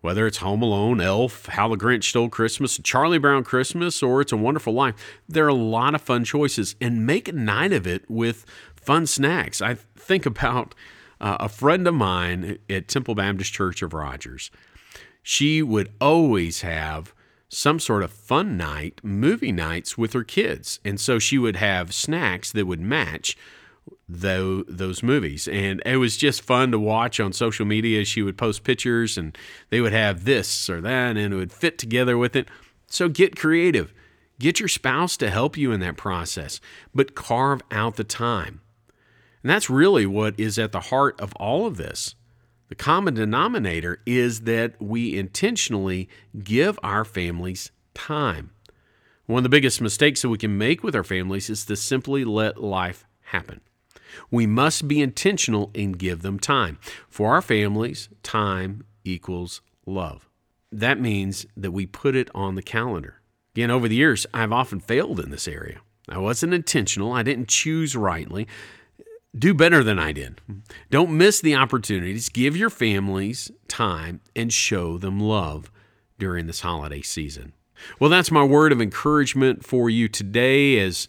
Whether 0.00 0.26
it's 0.26 0.38
Home 0.38 0.62
Alone, 0.62 1.00
Elf, 1.00 1.46
How 1.46 1.68
the 1.68 1.76
Grinch 1.76 2.04
Stole 2.04 2.30
Christmas, 2.30 2.80
Charlie 2.82 3.18
Brown 3.18 3.44
Christmas, 3.44 4.02
or 4.02 4.22
It's 4.22 4.32
a 4.32 4.36
Wonderful 4.36 4.72
Life, 4.72 4.94
there 5.28 5.44
are 5.44 5.48
a 5.48 5.54
lot 5.54 5.94
of 5.94 6.00
fun 6.00 6.24
choices, 6.24 6.74
and 6.80 7.06
make 7.06 7.28
a 7.28 7.32
night 7.32 7.72
of 7.72 7.86
it 7.86 8.10
with 8.10 8.46
fun 8.74 9.06
snacks. 9.06 9.60
I 9.60 9.74
think 9.74 10.24
about 10.24 10.74
uh, 11.22 11.36
a 11.40 11.48
friend 11.48 11.86
of 11.86 11.94
mine 11.94 12.58
at 12.68 12.88
Temple 12.88 13.14
Baptist 13.14 13.52
Church 13.52 13.80
of 13.80 13.94
Rogers. 13.94 14.50
She 15.22 15.62
would 15.62 15.92
always 16.00 16.62
have 16.62 17.14
some 17.48 17.78
sort 17.78 18.02
of 18.02 18.10
fun 18.10 18.56
night, 18.56 19.00
movie 19.04 19.52
nights 19.52 19.96
with 19.96 20.14
her 20.14 20.24
kids. 20.24 20.80
And 20.84 20.98
so 20.98 21.18
she 21.18 21.38
would 21.38 21.56
have 21.56 21.94
snacks 21.94 22.50
that 22.52 22.66
would 22.66 22.80
match 22.80 23.36
those, 24.08 24.64
those 24.66 25.02
movies. 25.02 25.46
And 25.46 25.82
it 25.84 25.98
was 25.98 26.16
just 26.16 26.42
fun 26.42 26.72
to 26.72 26.78
watch 26.78 27.20
on 27.20 27.32
social 27.32 27.66
media. 27.66 28.04
She 28.04 28.22
would 28.22 28.38
post 28.38 28.64
pictures 28.64 29.16
and 29.16 29.36
they 29.70 29.80
would 29.80 29.92
have 29.92 30.24
this 30.24 30.68
or 30.68 30.80
that 30.80 31.16
and 31.16 31.32
it 31.32 31.36
would 31.36 31.52
fit 31.52 31.78
together 31.78 32.18
with 32.18 32.34
it. 32.34 32.48
So 32.88 33.08
get 33.08 33.36
creative. 33.36 33.94
Get 34.40 34.58
your 34.58 34.68
spouse 34.68 35.16
to 35.18 35.30
help 35.30 35.56
you 35.56 35.72
in 35.72 35.80
that 35.80 35.96
process, 35.96 36.60
but 36.94 37.14
carve 37.14 37.60
out 37.70 37.96
the 37.96 38.02
time. 38.02 38.60
And 39.42 39.50
that's 39.50 39.70
really 39.70 40.06
what 40.06 40.38
is 40.38 40.58
at 40.58 40.72
the 40.72 40.80
heart 40.80 41.20
of 41.20 41.34
all 41.36 41.66
of 41.66 41.76
this. 41.76 42.14
The 42.68 42.74
common 42.74 43.14
denominator 43.14 44.00
is 44.06 44.42
that 44.42 44.80
we 44.80 45.18
intentionally 45.18 46.08
give 46.42 46.78
our 46.82 47.04
families 47.04 47.70
time. 47.92 48.50
One 49.26 49.40
of 49.40 49.42
the 49.42 49.48
biggest 49.48 49.80
mistakes 49.80 50.22
that 50.22 50.28
we 50.28 50.38
can 50.38 50.56
make 50.56 50.82
with 50.82 50.96
our 50.96 51.04
families 51.04 51.50
is 51.50 51.66
to 51.66 51.76
simply 51.76 52.24
let 52.24 52.62
life 52.62 53.04
happen. 53.24 53.60
We 54.30 54.46
must 54.46 54.88
be 54.88 55.00
intentional 55.00 55.70
and 55.74 55.98
give 55.98 56.22
them 56.22 56.38
time. 56.38 56.78
For 57.08 57.34
our 57.34 57.42
families, 57.42 58.08
time 58.22 58.84
equals 59.04 59.60
love. 59.86 60.28
That 60.70 61.00
means 61.00 61.46
that 61.56 61.72
we 61.72 61.86
put 61.86 62.16
it 62.16 62.30
on 62.34 62.54
the 62.54 62.62
calendar. 62.62 63.20
Again, 63.54 63.70
over 63.70 63.88
the 63.88 63.96
years, 63.96 64.26
I've 64.32 64.52
often 64.52 64.80
failed 64.80 65.20
in 65.20 65.30
this 65.30 65.46
area. 65.46 65.80
I 66.08 66.18
wasn't 66.18 66.54
intentional, 66.54 67.12
I 67.12 67.22
didn't 67.22 67.48
choose 67.48 67.94
rightly 67.94 68.48
do 69.36 69.54
better 69.54 69.82
than 69.82 69.98
I 69.98 70.12
did. 70.12 70.40
Don't 70.90 71.16
miss 71.16 71.40
the 71.40 71.54
opportunities. 71.54 72.28
Give 72.28 72.56
your 72.56 72.70
families 72.70 73.50
time 73.68 74.20
and 74.36 74.52
show 74.52 74.98
them 74.98 75.18
love 75.18 75.70
during 76.18 76.46
this 76.46 76.60
holiday 76.60 77.02
season. 77.02 77.54
Well, 77.98 78.10
that's 78.10 78.30
my 78.30 78.44
word 78.44 78.72
of 78.72 78.80
encouragement 78.80 79.64
for 79.64 79.90
you 79.90 80.08
today 80.08 80.78
as 80.78 81.08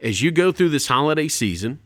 as 0.00 0.20
you 0.20 0.30
go 0.30 0.52
through 0.52 0.70
this 0.70 0.88
holiday 0.88 1.28
season. 1.28 1.80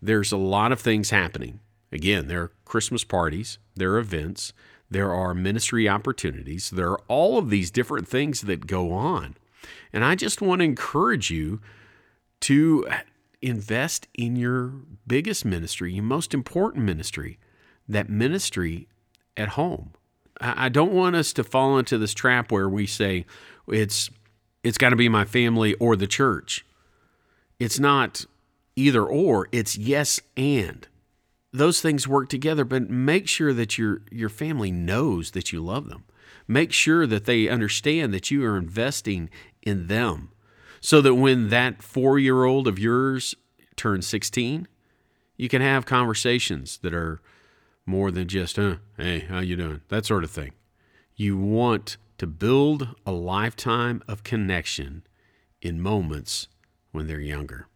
There's 0.00 0.32
a 0.32 0.36
lot 0.36 0.72
of 0.72 0.80
things 0.80 1.10
happening. 1.10 1.60
Again, 1.92 2.28
there 2.28 2.42
are 2.42 2.52
Christmas 2.64 3.04
parties, 3.04 3.58
there 3.74 3.92
are 3.92 3.98
events, 3.98 4.52
there 4.88 5.12
are 5.12 5.34
ministry 5.34 5.88
opportunities, 5.88 6.70
there 6.70 6.90
are 6.90 7.00
all 7.08 7.36
of 7.36 7.50
these 7.50 7.70
different 7.70 8.08
things 8.08 8.42
that 8.42 8.66
go 8.66 8.92
on. 8.92 9.36
And 9.92 10.04
I 10.04 10.14
just 10.14 10.40
want 10.40 10.60
to 10.60 10.64
encourage 10.64 11.30
you 11.30 11.60
to 12.42 12.86
invest 13.42 14.08
in 14.14 14.36
your 14.36 14.72
biggest 15.06 15.44
ministry, 15.44 15.92
your 15.94 16.04
most 16.04 16.34
important 16.34 16.84
ministry, 16.84 17.38
that 17.88 18.08
ministry 18.08 18.88
at 19.36 19.50
home. 19.50 19.92
I 20.40 20.68
don't 20.68 20.92
want 20.92 21.16
us 21.16 21.32
to 21.34 21.44
fall 21.44 21.78
into 21.78 21.98
this 21.98 22.14
trap 22.14 22.50
where 22.50 22.68
we 22.68 22.86
say 22.86 23.26
it's 23.68 24.10
it's 24.62 24.78
got 24.78 24.90
to 24.90 24.96
be 24.96 25.08
my 25.08 25.24
family 25.24 25.74
or 25.74 25.96
the 25.96 26.06
church. 26.06 26.64
It's 27.58 27.78
not 27.78 28.24
either 28.76 29.04
or, 29.04 29.48
it's 29.52 29.76
yes 29.76 30.20
and. 30.36 30.86
Those 31.52 31.80
things 31.80 32.08
work 32.08 32.28
together, 32.28 32.64
but 32.64 32.88
make 32.88 33.28
sure 33.28 33.52
that 33.52 33.76
your 33.76 34.02
your 34.10 34.28
family 34.28 34.70
knows 34.70 35.32
that 35.32 35.52
you 35.52 35.62
love 35.62 35.88
them. 35.88 36.04
Make 36.48 36.72
sure 36.72 37.06
that 37.06 37.26
they 37.26 37.48
understand 37.48 38.14
that 38.14 38.30
you 38.30 38.44
are 38.44 38.56
investing 38.56 39.28
in 39.62 39.88
them 39.88 40.30
so 40.80 41.00
that 41.00 41.14
when 41.14 41.48
that 41.50 41.82
four 41.82 42.18
year 42.18 42.44
old 42.44 42.66
of 42.66 42.78
yours 42.78 43.34
turns 43.76 44.06
16, 44.06 44.66
you 45.36 45.48
can 45.48 45.62
have 45.62 45.86
conversations 45.86 46.78
that 46.82 46.94
are 46.94 47.20
more 47.86 48.10
than 48.10 48.28
just, 48.28 48.56
huh, 48.56 48.76
hey, 48.96 49.20
how 49.20 49.40
you 49.40 49.56
doing? 49.56 49.80
That 49.88 50.06
sort 50.06 50.24
of 50.24 50.30
thing. 50.30 50.52
You 51.16 51.36
want 51.36 51.96
to 52.18 52.26
build 52.26 52.88
a 53.06 53.12
lifetime 53.12 54.02
of 54.06 54.22
connection 54.22 55.02
in 55.62 55.80
moments 55.80 56.48
when 56.92 57.06
they're 57.06 57.20
younger. 57.20 57.66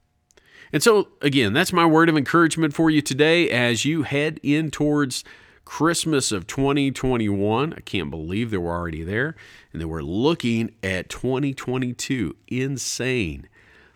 And 0.72 0.82
so, 0.82 1.08
again, 1.20 1.52
that's 1.52 1.72
my 1.72 1.86
word 1.86 2.08
of 2.08 2.16
encouragement 2.16 2.74
for 2.74 2.90
you 2.90 3.00
today 3.00 3.48
as 3.50 3.84
you 3.84 4.02
head 4.02 4.40
in 4.42 4.70
towards 4.70 5.24
Christmas 5.64 6.32
of 6.32 6.46
2021. 6.46 7.72
I 7.72 7.80
can't 7.80 8.10
believe 8.10 8.50
they 8.50 8.58
we're 8.58 8.74
already 8.74 9.02
there 9.02 9.34
and 9.72 9.80
that 9.80 9.88
we're 9.88 10.02
looking 10.02 10.74
at 10.82 11.08
2022. 11.08 12.36
Insane. 12.48 13.48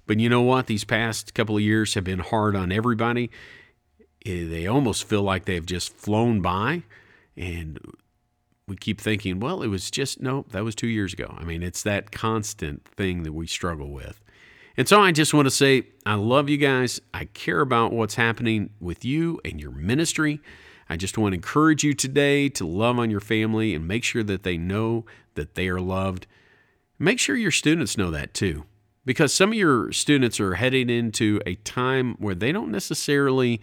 But 0.07 0.21
you 0.21 0.29
know 0.29 0.43
what? 0.43 0.67
These 0.67 0.85
past 0.85 1.35
couple 1.35 1.57
of 1.57 1.63
years 1.63 1.95
have 1.95 2.05
been 2.05 2.21
hard 2.21 2.57
on 2.57 2.73
everybody. 2.73 3.31
Eh, 4.25 4.47
they 4.47 4.67
almost 4.67 5.05
feel 5.05 5.23
like 5.23 5.45
they've 5.45 5.65
just 5.65 5.95
flown 5.95 6.41
by. 6.41 6.83
And 7.37 7.79
we 8.67 8.77
keep 8.77 9.01
thinking, 9.01 9.39
well, 9.39 9.63
it 9.63 9.69
was 9.69 9.91
just, 9.91 10.21
nope, 10.21 10.53
that 10.53 10.65
was 10.65 10.75
two 10.75 10.89
years 10.89 11.13
ago. 11.13 11.35
I 11.39 11.45
mean, 11.45 11.63
it's 11.63 11.83
that 11.83 12.11
constant 12.11 12.85
thing 12.85 13.23
that 13.23 13.33
we 13.33 13.47
struggle 13.47 13.91
with. 13.91 14.21
And 14.77 14.89
so 14.89 15.01
I 15.01 15.11
just 15.11 15.35
want 15.35 15.47
to 15.47 15.51
say, 15.51 15.89
I 16.07 16.15
love 16.15 16.49
you 16.49 16.57
guys. 16.57 17.01
I 17.13 17.25
care 17.25 17.61
about 17.61 17.93
what's 17.93 18.15
happening 18.15 18.71
with 18.81 19.05
you 19.05 19.41
and 19.45 19.61
your 19.61 19.73
ministry. 19.73 20.41
I 20.89 20.97
just 20.97 21.19
want 21.19 21.33
to 21.33 21.37
encourage 21.37 21.85
you 21.85 21.93
today 21.93 22.49
to 22.51 22.67
love 22.67 22.99
on 22.99 23.11
your 23.11 23.21
family 23.21 23.75
and 23.75 23.87
make 23.87 24.05
sure 24.05 24.23
that 24.23 24.43
they 24.43 24.57
know 24.57 25.05
that 25.35 25.55
they 25.55 25.69
are 25.69 25.81
loved. 25.81 26.27
Make 26.99 27.19
sure 27.19 27.37
your 27.37 27.51
students 27.51 27.99
know 27.99 28.11
that 28.11 28.35
too, 28.35 28.65
because 29.05 29.33
some 29.33 29.51
of 29.51 29.59
your 29.59 29.93
students 29.93 30.41
are 30.41 30.55
heading 30.55 30.91
into 30.91 31.41
a 31.47 31.57
time 31.57 32.15
where 32.19 32.35
they 32.35 32.53
don't 32.53 32.71
necessarily 32.71 33.61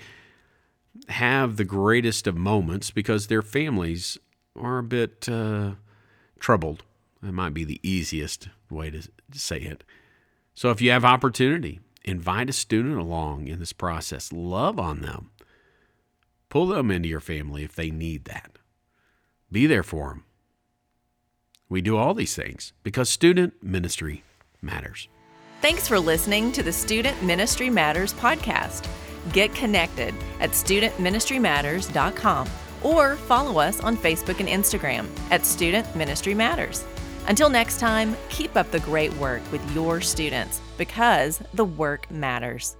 have 1.09 1.57
the 1.57 1.65
greatest 1.65 2.27
of 2.27 2.37
moments 2.37 2.91
because 2.91 3.27
their 3.27 3.41
families 3.41 4.17
are 4.55 4.77
a 4.77 4.83
bit 4.83 5.27
uh, 5.27 5.71
troubled. 6.39 6.83
That 7.21 7.33
might 7.33 7.53
be 7.53 7.63
the 7.63 7.81
easiest 7.83 8.49
way 8.69 8.89
to 8.91 9.01
say 9.33 9.57
it. 9.57 9.83
So 10.53 10.69
if 10.69 10.81
you 10.81 10.91
have 10.91 11.03
opportunity, 11.03 11.79
invite 12.03 12.49
a 12.49 12.53
student 12.53 12.97
along 12.97 13.47
in 13.47 13.59
this 13.59 13.73
process. 13.73 14.31
Love 14.31 14.79
on 14.79 15.01
them. 15.01 15.31
Pull 16.49 16.67
them 16.67 16.91
into 16.91 17.09
your 17.09 17.19
family 17.19 17.63
if 17.63 17.75
they 17.75 17.91
need 17.91 18.25
that. 18.25 18.57
Be 19.51 19.67
there 19.67 19.83
for 19.83 20.09
them. 20.09 20.25
We 21.69 21.81
do 21.81 21.97
all 21.97 22.13
these 22.13 22.35
things 22.35 22.73
because 22.83 23.09
student 23.09 23.63
ministry 23.63 24.23
matters. 24.61 25.07
Thanks 25.61 25.87
for 25.87 25.99
listening 25.99 26.51
to 26.51 26.61
the 26.61 26.71
Student 26.71 27.21
Ministry 27.23 27.69
Matters 27.69 28.13
podcast. 28.13 28.87
Get 29.33 29.53
connected 29.55 30.13
at 30.39 30.51
studentministrymatters.com 30.51 32.49
or 32.83 33.15
follow 33.15 33.59
us 33.59 33.79
on 33.79 33.97
Facebook 33.97 34.39
and 34.39 34.47
Instagram 34.47 35.07
at 35.31 35.45
Student 35.45 35.95
Ministry 35.95 36.35
Matters. 36.35 36.85
Until 37.27 37.49
next 37.49 37.79
time, 37.79 38.15
keep 38.29 38.55
up 38.55 38.69
the 38.69 38.79
great 38.81 39.11
work 39.17 39.41
with 39.51 39.73
your 39.73 40.01
students 40.01 40.61
because 40.77 41.41
the 41.55 41.65
work 41.65 42.09
matters. 42.11 42.77